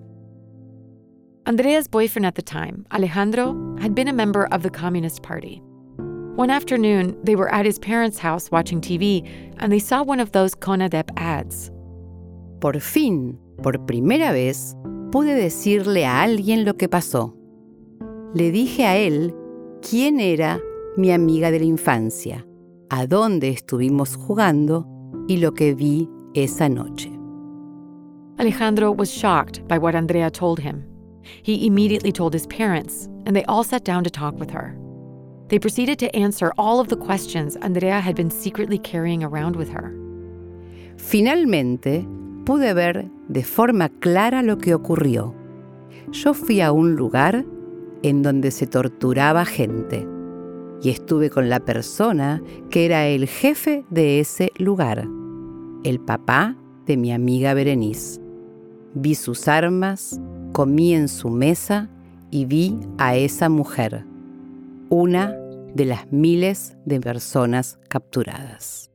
Andrea's 1.45 1.89
boyfriend 1.89 2.25
at 2.25 2.35
the 2.35 2.41
time, 2.41 2.85
Alejandro, 2.89 3.53
had 3.81 3.93
been 3.93 4.07
a 4.07 4.13
member 4.13 4.47
of 4.53 4.63
the 4.63 4.69
Communist 4.69 5.21
Party. 5.21 5.61
One 6.35 6.49
afternoon, 6.49 7.15
they 7.23 7.35
were 7.35 7.53
at 7.53 7.63
his 7.63 7.77
parents' 7.77 8.17
house 8.17 8.49
watching 8.49 8.81
TV 8.81 9.23
and 9.59 9.71
they 9.71 9.77
saw 9.77 10.01
one 10.01 10.19
of 10.19 10.31
those 10.31 10.55
CONADEP 10.55 11.11
ads. 11.15 11.69
Por 12.59 12.79
fin, 12.79 13.37
por 13.61 13.73
primera 13.85 14.31
vez, 14.31 14.75
pude 15.11 15.35
decirle 15.35 16.05
a 16.05 16.23
alguien 16.23 16.65
lo 16.65 16.73
que 16.73 16.89
pasó. 16.89 17.35
Le 18.33 18.51
dije 18.51 18.83
a 18.83 18.97
él 18.97 19.31
quién 19.83 20.19
era 20.19 20.59
mi 20.97 21.11
amiga 21.11 21.51
de 21.51 21.59
la 21.59 21.65
infancia, 21.65 22.43
a 22.89 23.05
dónde 23.05 23.49
estuvimos 23.49 24.15
jugando 24.15 24.87
y 25.27 25.37
lo 25.37 25.51
que 25.53 25.75
vi 25.75 26.09
esa 26.33 26.67
noche. 26.67 27.11
Alejandro 28.39 28.91
was 28.91 29.11
shocked 29.13 29.67
by 29.67 29.77
what 29.77 29.93
Andrea 29.93 30.31
told 30.31 30.59
him. 30.59 30.83
He 31.43 31.67
immediately 31.67 32.11
told 32.11 32.33
his 32.33 32.47
parents, 32.47 33.07
and 33.27 33.35
they 33.35 33.45
all 33.45 33.63
sat 33.63 33.85
down 33.85 34.03
to 34.03 34.09
talk 34.09 34.39
with 34.39 34.49
her. 34.49 34.75
They 35.53 35.59
proceeded 35.59 35.99
to 35.99 36.09
answer 36.15 36.51
all 36.57 36.79
of 36.79 36.87
the 36.87 36.97
questions 36.97 37.57
Andrea 37.57 38.01
had 38.01 38.15
been 38.15 38.31
secretly 38.31 38.79
carrying 38.79 39.23
around 39.23 39.55
with 39.55 39.69
her. 39.69 39.93
Finalmente, 40.97 42.07
pude 42.43 42.73
ver 42.73 43.07
de 43.27 43.43
forma 43.43 43.89
clara 43.89 44.41
lo 44.41 44.57
que 44.57 44.73
ocurrió. 44.73 45.35
Yo 46.09 46.33
fui 46.33 46.59
a 46.59 46.71
un 46.71 46.95
lugar 46.95 47.45
en 48.01 48.23
donde 48.23 48.49
se 48.49 48.65
torturaba 48.65 49.45
gente 49.45 50.07
y 50.81 50.89
estuve 50.89 51.29
con 51.29 51.49
la 51.49 51.59
persona 51.59 52.41
que 52.71 52.85
era 52.87 53.05
el 53.05 53.27
jefe 53.27 53.85
de 53.91 54.19
ese 54.19 54.51
lugar, 54.57 55.07
el 55.83 55.99
papá 55.99 56.57
de 56.87 56.97
mi 56.97 57.11
amiga 57.11 57.53
Berenice. 57.53 58.19
Vi 58.95 59.13
sus 59.13 59.47
armas, 59.47 60.19
comí 60.51 60.95
en 60.95 61.07
su 61.07 61.29
mesa 61.29 61.91
y 62.31 62.45
vi 62.45 62.79
a 62.97 63.15
esa 63.15 63.49
mujer, 63.49 64.03
una 64.89 65.37
de 65.73 65.85
las 65.85 66.11
miles 66.11 66.75
de 66.85 66.99
personas 66.99 67.77
capturadas. 67.89 68.89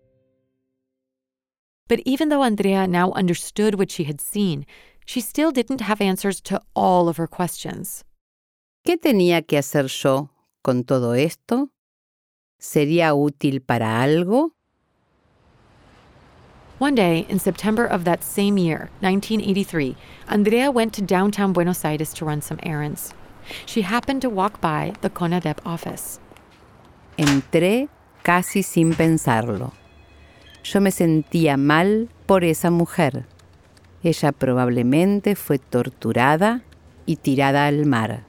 But 1.88 2.00
even 2.04 2.28
though 2.28 2.42
Andrea 2.42 2.86
now 2.86 3.12
understood 3.12 3.78
what 3.78 3.90
she 3.90 4.04
had 4.04 4.20
seen, 4.20 4.66
she 5.06 5.20
still 5.20 5.50
didn't 5.50 5.80
have 5.80 6.00
answers 6.02 6.40
to 6.42 6.60
all 6.74 7.08
of 7.08 7.16
her 7.16 7.26
questions. 7.26 8.04
¿Qué 8.84 8.96
tenía 8.96 9.42
que 9.46 9.58
hacer 9.58 9.88
yo 9.88 10.30
con 10.62 10.84
todo 10.84 11.14
esto? 11.14 11.70
¿Sería 12.58 13.14
útil 13.14 13.60
para 13.60 14.02
algo? 14.02 14.52
One 16.78 16.94
day 16.94 17.26
in 17.28 17.40
September 17.40 17.86
of 17.86 18.04
that 18.04 18.22
same 18.22 18.56
year, 18.56 18.90
1983, 19.00 19.96
Andrea 20.28 20.70
went 20.70 20.92
to 20.94 21.02
downtown 21.02 21.52
Buenos 21.52 21.84
Aires 21.84 22.12
to 22.14 22.24
run 22.24 22.40
some 22.40 22.60
errands. 22.62 23.14
She 23.66 23.82
happened 23.82 24.22
to 24.22 24.30
walk 24.30 24.60
by 24.60 24.92
the 25.00 25.10
CONADEP 25.10 25.58
office. 25.66 26.20
Entré 27.18 27.88
casi 28.22 28.62
sin 28.62 28.94
pensarlo. 28.94 29.72
Yo 30.62 30.80
me 30.80 30.92
sentía 30.92 31.56
mal 31.56 32.08
por 32.26 32.44
esa 32.44 32.70
mujer. 32.70 33.26
Ella 34.04 34.30
probablemente 34.30 35.34
fue 35.34 35.58
torturada 35.58 36.62
y 37.06 37.16
tirada 37.16 37.66
al 37.66 37.86
mar, 37.86 38.22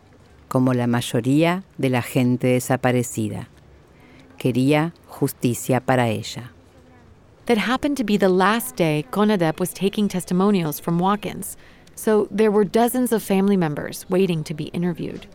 como 0.48 0.74
la 0.74 0.88
mayoría 0.88 1.64
de 1.78 1.90
la 1.92 2.02
gente 2.02 2.48
desaparecida. 2.48 3.48
Quería 4.40 4.96
justicia 5.06 5.82
para 5.82 6.10
ella. 6.10 6.52
That 7.46 7.60
happened 7.60 7.96
to 7.98 8.04
be 8.04 8.18
the 8.18 8.30
last 8.30 8.76
day 8.76 9.06
CONADEP 9.12 9.60
was 9.60 9.72
taking 9.72 10.08
testimonials 10.08 10.82
from 10.82 11.00
walk 11.00 11.28
ins, 11.28 11.58
so 11.94 12.28
there 12.32 12.50
were 12.50 12.66
dozens 12.66 13.14
of 13.14 13.22
family 13.22 13.56
members 13.56 14.08
waiting 14.10 14.44
to 14.46 14.56
be 14.56 14.72
interviewed. 14.74 15.28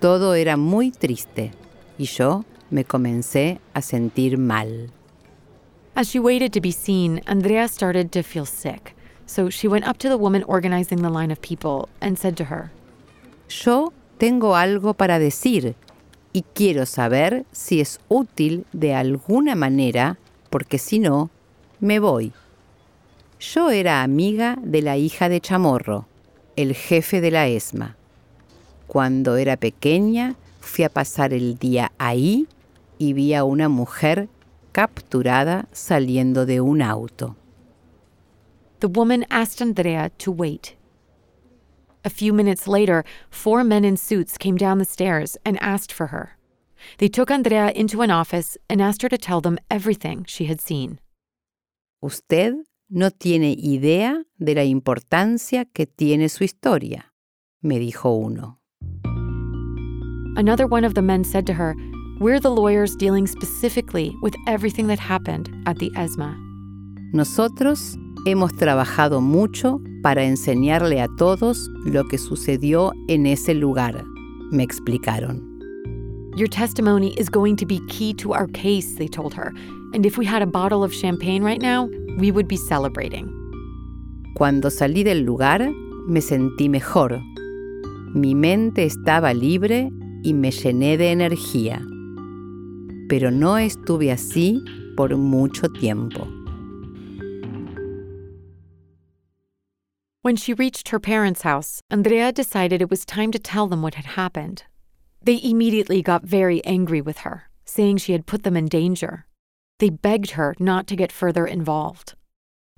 Todo 0.00 0.32
era 0.32 0.56
muy 0.56 0.90
triste 0.90 1.52
y 1.98 2.04
yo 2.04 2.44
me 2.70 2.84
comencé 2.84 3.60
a 3.74 3.82
sentir 3.82 4.38
mal. 4.38 4.90
As 5.94 6.08
she 6.08 6.18
waited 6.18 6.52
to 6.52 6.60
be 6.60 6.72
seen, 6.72 7.20
Andrea 7.26 7.68
started 7.68 8.10
to 8.12 8.22
feel 8.22 8.46
sick, 8.46 8.94
so 9.26 9.50
she 9.50 9.68
went 9.68 9.86
up 9.86 9.98
to 9.98 10.08
the 10.08 10.16
woman 10.16 10.42
organizing 10.48 11.02
the 11.02 11.10
line 11.10 11.30
of 11.30 11.40
people 11.42 11.88
and 12.00 12.18
said 12.18 12.36
to 12.36 12.44
her, 12.44 12.70
Yo 13.48 13.92
tengo 14.18 14.56
algo 14.56 14.94
para 14.94 15.18
decir 15.18 15.74
y 16.32 16.44
quiero 16.54 16.86
saber 16.86 17.44
si 17.52 17.80
es 17.80 18.00
útil 18.08 18.64
de 18.72 18.94
alguna 18.94 19.54
manera, 19.54 20.18
porque 20.48 20.78
si 20.78 20.98
no, 20.98 21.30
me 21.80 21.98
voy. 21.98 22.32
Yo 23.38 23.70
era 23.70 24.02
amiga 24.02 24.56
de 24.62 24.80
la 24.82 24.96
hija 24.96 25.28
de 25.28 25.40
Chamorro, 25.40 26.06
el 26.56 26.74
jefe 26.74 27.20
de 27.20 27.30
la 27.30 27.48
ESMA. 27.48 27.96
Cuando 28.86 29.36
era 29.36 29.56
pequeña, 29.56 30.36
fui 30.62 30.84
a 30.84 30.88
pasar 30.88 31.32
el 31.32 31.58
día 31.58 31.92
ahí 31.98 32.46
y 32.98 33.12
vi 33.12 33.34
a 33.34 33.44
una 33.44 33.68
mujer 33.68 34.28
capturada 34.72 35.68
saliendo 35.72 36.46
de 36.46 36.60
un 36.60 36.80
auto. 36.80 37.36
The 38.80 38.88
woman 38.88 39.24
asked 39.30 39.60
Andrea 39.60 40.10
to 40.18 40.32
wait. 40.32 40.76
A 42.04 42.10
few 42.10 42.32
minutes 42.32 42.66
later, 42.66 43.04
four 43.30 43.62
men 43.62 43.84
in 43.84 43.96
suits 43.96 44.36
came 44.36 44.56
down 44.56 44.78
the 44.78 44.84
stairs 44.84 45.36
and 45.44 45.56
asked 45.60 45.92
for 45.92 46.08
her. 46.08 46.36
They 46.98 47.08
took 47.08 47.30
Andrea 47.30 47.70
into 47.70 48.02
an 48.02 48.10
office 48.10 48.58
and 48.68 48.82
asked 48.82 49.02
her 49.02 49.08
to 49.08 49.18
tell 49.18 49.40
them 49.40 49.58
everything 49.70 50.24
she 50.26 50.46
had 50.46 50.60
seen. 50.60 50.98
Usted 52.02 52.54
no 52.88 53.10
tiene 53.10 53.54
idea 53.56 54.24
de 54.36 54.54
la 54.54 54.64
importancia 54.64 55.64
que 55.64 55.86
tiene 55.86 56.28
su 56.28 56.42
historia, 56.42 57.12
me 57.62 57.78
dijo 57.78 58.10
uno. 58.10 58.58
Another 60.34 60.66
one 60.66 60.84
of 60.84 60.94
the 60.94 61.02
men 61.02 61.24
said 61.24 61.46
to 61.46 61.52
her, 61.52 61.76
We're 62.18 62.40
the 62.40 62.50
lawyers 62.50 62.96
dealing 62.96 63.26
specifically 63.26 64.16
with 64.22 64.34
everything 64.46 64.86
that 64.86 64.98
happened 64.98 65.50
at 65.66 65.78
the 65.78 65.90
ESMA. 65.94 66.34
Nosotros 67.12 67.98
hemos 68.24 68.52
trabajado 68.54 69.20
mucho 69.20 69.80
para 70.02 70.24
enseñarle 70.24 71.02
a 71.02 71.08
todos 71.18 71.68
lo 71.84 72.04
que 72.08 72.16
sucedió 72.16 72.92
en 73.08 73.26
ese 73.26 73.54
lugar, 73.54 74.02
me 74.50 74.64
explicaron. 74.64 75.42
Your 76.34 76.48
testimony 76.48 77.12
is 77.18 77.28
going 77.28 77.56
to 77.56 77.66
be 77.66 77.80
key 77.88 78.14
to 78.14 78.32
our 78.32 78.46
case, 78.48 78.94
they 78.94 79.08
told 79.08 79.34
her. 79.34 79.52
And 79.92 80.06
if 80.06 80.16
we 80.16 80.24
had 80.24 80.40
a 80.40 80.46
bottle 80.46 80.82
of 80.82 80.94
champagne 80.94 81.42
right 81.44 81.60
now, 81.60 81.90
we 82.18 82.30
would 82.30 82.48
be 82.48 82.56
celebrating. 82.56 83.28
Cuando 84.34 84.70
salí 84.70 85.04
del 85.04 85.26
lugar, 85.26 85.60
me 86.08 86.20
sentí 86.20 86.70
mejor. 86.70 87.20
Mi 88.14 88.34
mente 88.34 88.84
estaba 88.86 89.34
libre 89.34 89.90
y 90.22 90.32
me 90.32 90.50
llené 90.50 90.96
de 90.96 91.12
energía. 91.12 91.80
Pero 93.08 93.30
no 93.30 93.56
estuve 93.58 94.10
así 94.10 94.62
por 94.96 95.16
mucho 95.16 95.68
tiempo. 95.68 96.26
When 100.22 100.36
she 100.36 100.54
reached 100.54 100.90
her 100.90 101.00
parents' 101.00 101.42
house, 101.42 101.82
Andrea 101.90 102.30
decided 102.30 102.80
it 102.80 102.90
was 102.90 103.04
time 103.04 103.32
to 103.32 103.40
tell 103.40 103.66
them 103.66 103.82
what 103.82 103.94
had 103.94 104.14
happened. 104.16 104.62
They 105.20 105.40
immediately 105.42 106.00
got 106.00 106.24
very 106.24 106.64
angry 106.64 107.00
with 107.00 107.18
her, 107.18 107.50
saying 107.64 107.98
she 107.98 108.12
had 108.12 108.26
put 108.26 108.44
them 108.44 108.56
in 108.56 108.66
danger. 108.66 109.26
They 109.80 109.90
begged 109.90 110.32
her 110.32 110.54
not 110.60 110.86
to 110.86 110.96
get 110.96 111.10
further 111.10 111.44
involved. 111.44 112.14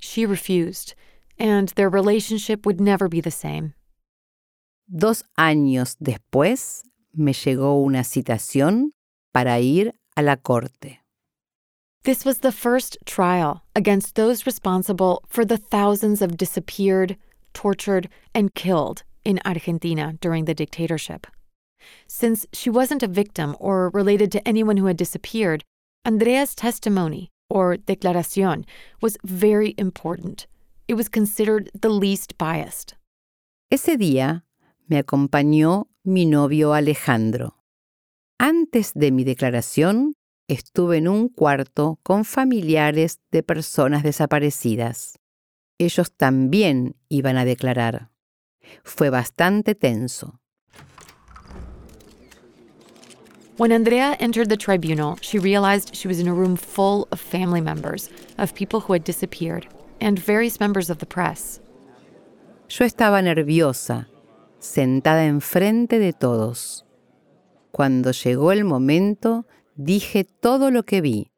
She 0.00 0.24
refused, 0.24 0.94
and 1.38 1.68
their 1.70 1.90
relationship 1.90 2.64
would 2.64 2.80
never 2.80 3.08
be 3.08 3.20
the 3.20 3.30
same. 3.30 3.74
Dos 4.88 5.22
años 5.38 5.96
después 6.02 6.82
me 7.14 7.32
llegó 7.32 7.82
una 7.82 8.04
citación 8.04 8.90
para 9.32 9.60
ir 9.60 9.94
a 10.16 10.22
la 10.22 10.36
corte. 10.36 11.00
This 12.04 12.24
was 12.24 12.40
the 12.40 12.52
first 12.52 12.98
trial 13.06 13.62
against 13.74 14.14
those 14.14 14.46
responsible 14.46 15.24
for 15.26 15.44
the 15.44 15.56
thousands 15.56 16.20
of 16.20 16.36
disappeared, 16.36 17.16
tortured, 17.54 18.08
and 18.34 18.52
killed 18.54 19.04
in 19.24 19.40
Argentina 19.46 20.14
during 20.20 20.44
the 20.44 20.54
dictatorship. 20.54 21.26
Since 22.06 22.46
she 22.52 22.68
wasn't 22.68 23.02
a 23.02 23.08
victim 23.08 23.56
or 23.58 23.90
related 23.90 24.30
to 24.32 24.46
anyone 24.46 24.76
who 24.76 24.86
had 24.86 24.96
disappeared, 24.96 25.64
Andrea's 26.04 26.54
testimony, 26.54 27.30
or 27.48 27.76
declaración, 27.76 28.64
was 29.00 29.16
very 29.24 29.74
important. 29.78 30.46
It 30.86 30.94
was 30.94 31.08
considered 31.08 31.70
the 31.72 31.88
least 31.88 32.36
biased. 32.36 32.94
Ese 33.70 33.96
día 33.96 34.42
me 34.88 35.02
acompañó 35.02 35.86
mi 36.04 36.26
novio 36.26 36.74
Alejandro. 36.74 37.56
Antes 38.38 38.92
de 38.94 39.10
mi 39.10 39.24
declaración, 39.24 40.16
estuve 40.48 40.98
en 40.98 41.08
un 41.08 41.30
cuarto 41.30 41.98
con 42.02 42.26
familiares 42.26 43.20
de 43.32 43.42
personas 43.42 44.02
desaparecidas. 44.02 45.18
Ellos 45.78 46.12
también 46.12 46.96
iban 47.08 47.38
a 47.38 47.46
declarar. 47.46 48.10
Fue 48.82 49.08
bastante 49.08 49.74
tenso. 49.74 50.40
When 53.56 53.72
Andrea 53.72 54.16
entered 54.20 54.48
the 54.50 54.56
tribunal, 54.56 55.16
she 55.22 55.38
realized 55.38 55.94
she 55.94 56.08
was 56.08 56.18
in 56.18 56.28
a 56.28 56.34
room 56.34 56.56
full 56.56 57.06
of 57.12 57.20
family 57.20 57.62
members, 57.62 58.10
of 58.36 58.52
people 58.52 58.80
who 58.80 58.92
had 58.92 59.04
disappeared, 59.04 59.66
and 60.00 60.18
various 60.18 60.60
members 60.60 60.90
of 60.90 60.98
the 60.98 61.06
press. 61.06 61.60
Yo 62.68 62.84
estaba 62.84 63.22
nerviosa, 63.22 64.08
sentada 64.64 65.26
enfrente 65.26 65.98
de 65.98 66.14
todos. 66.14 66.86
Cuando 67.70 68.12
llegó 68.12 68.50
el 68.50 68.64
momento, 68.64 69.46
dije 69.74 70.24
todo 70.24 70.70
lo 70.70 70.84
que 70.84 71.02
vi. 71.02 71.30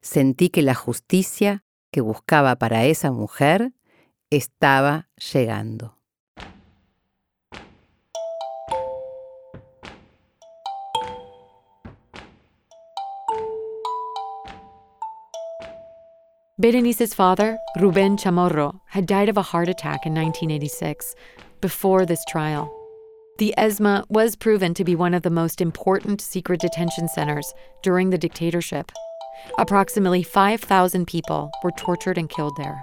Sentí 0.00 0.50
que 0.50 0.62
la 0.62 0.74
justicia 0.74 1.64
que 1.92 2.00
buscaba 2.00 2.56
para 2.56 2.84
esa 2.84 3.12
mujer 3.12 3.72
estaba 4.30 5.08
llegando. 5.32 5.96
Berenice's 16.58 17.14
father, 17.14 17.58
Ruben 17.78 18.16
Chamorro, 18.16 18.80
had 18.86 19.06
died 19.06 19.28
of 19.28 19.36
a 19.36 19.42
heart 19.42 19.68
attack 19.68 20.06
in 20.06 20.14
1986, 20.14 21.14
before 21.66 22.06
this 22.06 22.24
trial. 22.26 22.64
The 23.38 23.52
ESMA 23.58 24.04
was 24.08 24.36
proven 24.36 24.72
to 24.74 24.84
be 24.84 24.94
one 24.94 25.14
of 25.14 25.22
the 25.22 25.36
most 25.40 25.60
important 25.60 26.20
secret 26.20 26.60
detention 26.60 27.08
centers 27.08 27.52
during 27.82 28.10
the 28.10 28.18
dictatorship. 28.18 28.92
Approximately 29.58 30.22
5,000 30.22 31.06
people 31.08 31.50
were 31.64 31.72
tortured 31.76 32.18
and 32.18 32.30
killed 32.30 32.56
there. 32.56 32.80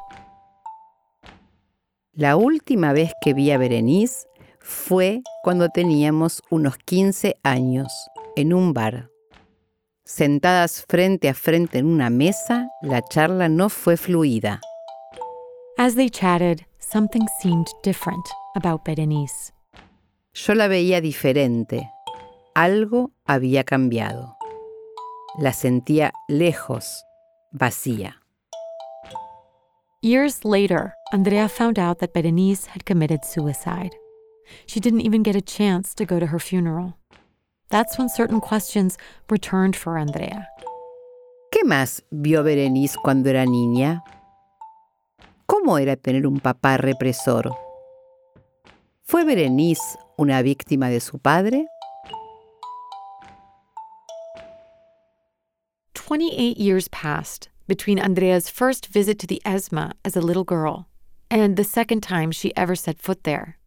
La 2.18 2.36
última 2.36 2.94
vez 2.94 3.14
que 3.24 3.34
vi 3.34 3.52
a 3.52 3.58
Berenice 3.58 4.26
fue 4.60 5.22
cuando 5.46 5.70
teníamos 5.70 6.42
unos 6.52 6.76
15 6.86 7.36
años, 7.46 7.88
en 8.36 8.52
un 8.52 8.74
bar. 8.74 9.10
Sentadas 10.04 10.84
frente 10.90 11.30
a 11.30 11.34
frente 11.34 11.78
en 11.78 11.86
una 11.86 12.10
mesa, 12.10 12.68
la 12.82 13.02
charla 13.02 13.48
no 13.48 13.70
fue 13.70 13.96
fluida. 13.96 14.60
As 15.78 15.96
they 15.96 16.10
chatted, 16.10 16.66
something 16.94 17.28
seemed 17.42 17.74
different 17.82 18.24
about 18.56 18.86
Berenice. 18.86 19.52
Yo 20.36 20.54
la 20.54 20.68
veía 20.68 21.02
diferente. 21.02 21.90
Algo 22.54 23.10
había 23.26 23.64
cambiado. 23.64 24.38
La 25.40 25.54
sentía 25.54 26.12
lejos, 26.30 27.04
vacía. 27.52 28.22
Years 30.04 30.46
later, 30.46 30.94
Andrea 31.12 31.50
found 31.50 31.80
out 31.80 31.98
that 31.98 32.14
Berenice 32.14 32.68
had 32.68 32.86
committed 32.86 33.26
suicide. 33.26 33.96
She 34.68 34.80
didn't 34.80 35.02
even 35.02 35.24
get 35.24 35.36
a 35.36 35.42
chance 35.42 35.96
to 35.96 36.06
go 36.06 36.20
to 36.20 36.28
her 36.28 36.40
funeral. 36.40 36.94
That's 37.70 37.98
when 37.98 38.08
certain 38.08 38.40
questions 38.40 39.00
returned 39.32 39.76
for 39.76 39.98
Andrea. 39.98 40.48
¿Qué 41.52 41.64
más 41.64 42.04
vio 42.12 42.44
Berenice 42.44 42.98
cuando 43.02 43.30
era 43.30 43.46
niña? 43.46 44.04
¿Cómo 45.64 45.78
era 45.78 45.96
tener 45.96 46.28
un 46.28 46.42
papá 46.42 46.76
represor? 46.76 47.50
¿Fue 49.02 49.24
Berenice 49.24 49.98
una 50.18 50.42
víctima 50.42 50.90
de 50.90 51.00
su 51.00 51.20
padre? 51.20 51.68
28 55.94 56.58
years 56.58 56.90
passed 56.90 57.48
between 57.66 57.98
Andrea's 57.98 58.50
first 58.50 58.88
visit 58.88 59.18
to 59.20 59.26
the 59.26 59.42
ESMA 59.46 59.94
as 60.04 60.18
a 60.18 60.22
little 60.22 60.44
girl 60.44 60.90
and 61.32 61.56
the 61.56 61.64
second 61.64 62.02
time 62.02 62.30
she 62.34 62.52
ever 62.58 62.76
set 62.76 63.00
foot 63.00 63.24
there. 63.24 63.58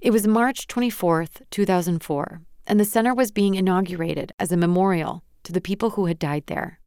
It 0.00 0.10
was 0.10 0.26
March 0.26 0.66
24th, 0.66 1.42
2004, 1.52 2.40
and 2.66 2.80
the 2.80 2.84
center 2.84 3.14
was 3.14 3.30
being 3.30 3.54
inaugurated 3.54 4.32
as 4.40 4.50
a 4.50 4.56
memorial 4.56 5.22
to 5.44 5.52
the 5.52 5.60
people 5.60 5.90
who 5.90 6.06
had 6.06 6.18
died 6.18 6.48
there. 6.48 6.80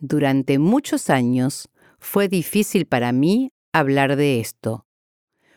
Durante 0.00 0.56
muchos 0.56 1.10
años 1.10 1.68
fue 2.00 2.28
difícil 2.28 2.88
para 2.88 3.12
mí 3.12 3.50
hablar 3.74 4.16
de 4.16 4.40
esto. 4.40 4.86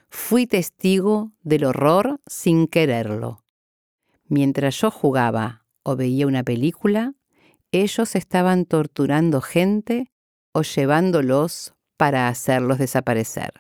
Fui 0.10 0.47
testigo 0.47 1.32
del 1.43 1.65
horror 1.65 2.19
sin 2.25 2.67
quererlo. 2.67 3.43
Mientras 4.27 4.75
yo 4.82 4.89
jugaba 4.89 5.65
o 5.84 5.95
veía 5.95 6.25
una 6.25 6.43
película, 6.43 7.13
ellos 7.71 8.15
estaban 8.15 8.65
torturando 8.65 9.39
gente 9.41 10.12
o 10.51 10.63
llevándolos 10.63 11.75
para 11.97 12.27
hacerlos 12.27 12.80
desaparecer. 12.80 13.53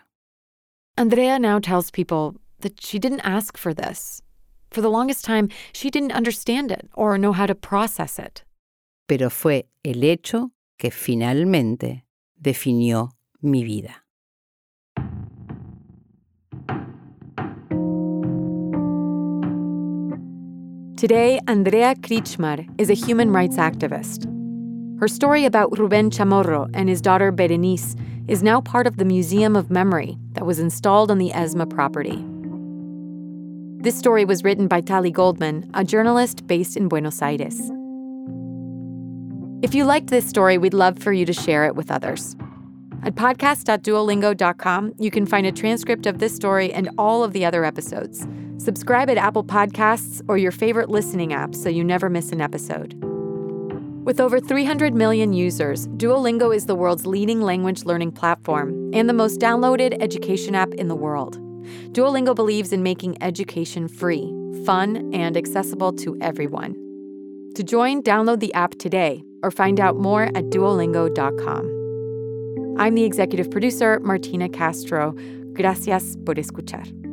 Andrea 0.97 1.37
now 1.37 1.59
tells 1.59 1.91
people 1.91 2.39
that 2.61 2.79
she 2.79 2.97
didn't 2.99 3.21
ask 3.23 3.57
for 3.57 3.75
this. 3.75 4.23
For 4.71 4.81
the 4.81 4.89
longest 4.89 5.23
time, 5.23 5.49
she 5.71 5.91
didn't 5.91 6.11
understand 6.11 6.71
it 6.71 6.89
or 6.95 7.17
know 7.17 7.31
how 7.31 7.45
to 7.45 7.55
process 7.55 8.17
it. 8.17 8.43
Pero 9.05 9.29
fue 9.29 9.69
el 9.83 10.03
hecho 10.03 10.51
que 10.77 10.89
finalmente 10.89 12.05
definió 12.35 13.11
mi 13.39 13.63
vida. 13.63 14.06
Today, 20.97 21.39
Andrea 21.47 21.93
Krichmar 21.93 22.67
is 22.79 22.89
a 22.89 22.95
human 22.95 23.31
rights 23.31 23.57
activist. 23.57 24.25
Her 24.99 25.07
story 25.07 25.45
about 25.45 25.77
Ruben 25.77 26.09
Chamorro 26.09 26.71
and 26.73 26.89
his 26.89 27.01
daughter 27.01 27.31
Berenice 27.31 27.95
is 28.27 28.41
now 28.41 28.61
part 28.61 28.87
of 28.87 28.97
the 28.97 29.05
Museum 29.05 29.55
of 29.55 29.69
Memory 29.69 30.17
that 30.31 30.47
was 30.47 30.57
installed 30.57 31.11
on 31.11 31.19
the 31.19 31.29
ESMA 31.29 31.67
property. 31.67 32.25
This 33.83 33.95
story 33.95 34.25
was 34.25 34.43
written 34.43 34.67
by 34.67 34.81
Tali 34.81 35.11
Goldman, 35.11 35.69
a 35.75 35.83
journalist 35.83 36.47
based 36.47 36.75
in 36.75 36.87
Buenos 36.87 37.21
Aires. 37.21 37.59
If 39.61 39.75
you 39.75 39.85
liked 39.85 40.07
this 40.07 40.27
story, 40.27 40.57
we'd 40.57 40.73
love 40.73 40.97
for 40.97 41.13
you 41.13 41.27
to 41.27 41.33
share 41.33 41.67
it 41.67 41.75
with 41.75 41.91
others. 41.91 42.35
At 43.03 43.13
podcast.duolingo.com, 43.13 44.93
you 44.97 45.11
can 45.11 45.27
find 45.27 45.45
a 45.45 45.51
transcript 45.51 46.07
of 46.07 46.17
this 46.17 46.35
story 46.35 46.73
and 46.73 46.89
all 46.97 47.23
of 47.23 47.33
the 47.33 47.45
other 47.45 47.65
episodes. 47.65 48.27
Subscribe 48.57 49.09
at 49.09 49.17
Apple 49.17 49.43
Podcasts 49.43 50.21
or 50.27 50.37
your 50.37 50.51
favorite 50.51 50.89
listening 50.89 51.33
app 51.33 51.53
so 51.53 51.69
you 51.69 51.83
never 51.83 52.09
miss 52.09 52.31
an 52.31 52.41
episode. 52.41 52.95
With 54.03 54.19
over 54.21 54.39
300 54.39 54.93
million 54.93 55.33
users, 55.33 55.87
Duolingo 55.89 56.55
is 56.55 56.65
the 56.65 56.75
world's 56.75 57.05
leading 57.05 57.41
language 57.41 57.83
learning 57.83 58.13
platform 58.13 58.91
and 58.93 59.09
the 59.09 59.13
most 59.13 59.39
downloaded 59.39 60.01
education 60.01 60.55
app 60.55 60.73
in 60.75 60.87
the 60.87 60.95
world. 60.95 61.37
Duolingo 61.91 62.33
believes 62.33 62.71
in 62.71 62.81
making 62.81 63.21
education 63.21 63.87
free, 63.87 64.33
fun, 64.65 65.13
and 65.13 65.35
accessible 65.35 65.91
to 65.93 66.17
everyone. 66.21 66.73
To 67.55 67.63
join, 67.63 68.01
download 68.01 68.39
the 68.39 68.53
app 68.53 68.75
today 68.75 69.23
or 69.43 69.51
find 69.51 69.79
out 69.79 69.97
more 69.97 70.23
at 70.23 70.45
duolingo.com. 70.45 71.73
I'm 72.79 72.95
the 72.95 73.03
executive 73.03 73.51
producer, 73.51 73.99
Martina 73.99 74.47
Castro. 74.47 75.13
Gracias 75.53 76.15
por 76.25 76.35
escuchar. 76.35 77.06